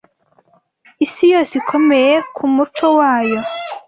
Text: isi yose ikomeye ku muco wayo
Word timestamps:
isi 1.05 1.25
yose 1.33 1.53
ikomeye 1.61 2.13
ku 2.35 2.43
muco 2.55 2.87
wayo 2.99 3.39